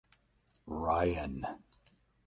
Ryan. 0.83 1.45